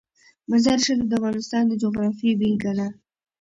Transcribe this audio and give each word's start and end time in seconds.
مزارشریف 0.49 1.07
د 1.07 1.13
افغانستان 1.19 1.63
د 1.67 1.73
جغرافیې 1.83 2.33
بېلګه 2.39 2.71
ده. 2.77 2.87